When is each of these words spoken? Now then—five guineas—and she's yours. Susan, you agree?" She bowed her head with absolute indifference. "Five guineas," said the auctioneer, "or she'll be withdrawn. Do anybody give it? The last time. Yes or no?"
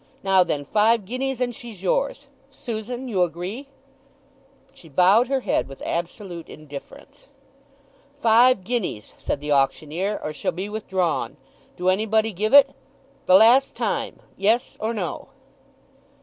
Now 0.23 0.43
then—five 0.43 1.05
guineas—and 1.05 1.53
she's 1.53 1.83
yours. 1.83 2.27
Susan, 2.49 3.07
you 3.07 3.21
agree?" 3.21 3.67
She 4.73 4.89
bowed 4.89 5.27
her 5.27 5.41
head 5.41 5.67
with 5.67 5.79
absolute 5.85 6.49
indifference. 6.49 7.29
"Five 8.19 8.63
guineas," 8.63 9.13
said 9.19 9.41
the 9.41 9.51
auctioneer, 9.51 10.19
"or 10.23 10.33
she'll 10.33 10.51
be 10.53 10.69
withdrawn. 10.69 11.37
Do 11.77 11.87
anybody 11.89 12.33
give 12.33 12.51
it? 12.51 12.71
The 13.27 13.35
last 13.35 13.75
time. 13.75 14.19
Yes 14.37 14.75
or 14.79 14.91
no?" 14.91 15.27